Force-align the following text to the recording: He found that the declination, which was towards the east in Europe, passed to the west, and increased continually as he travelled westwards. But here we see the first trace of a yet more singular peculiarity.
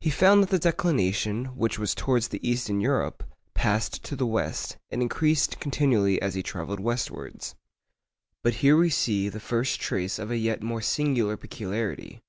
He 0.00 0.08
found 0.08 0.42
that 0.42 0.48
the 0.48 0.58
declination, 0.58 1.44
which 1.54 1.78
was 1.78 1.94
towards 1.94 2.28
the 2.28 2.40
east 2.40 2.70
in 2.70 2.80
Europe, 2.80 3.22
passed 3.52 4.02
to 4.04 4.16
the 4.16 4.24
west, 4.24 4.78
and 4.90 5.02
increased 5.02 5.60
continually 5.60 6.18
as 6.22 6.32
he 6.34 6.42
travelled 6.42 6.80
westwards. 6.80 7.54
But 8.42 8.54
here 8.64 8.78
we 8.78 8.88
see 8.88 9.28
the 9.28 9.38
first 9.38 9.78
trace 9.78 10.18
of 10.18 10.30
a 10.30 10.38
yet 10.38 10.62
more 10.62 10.80
singular 10.80 11.36
peculiarity. 11.36 12.22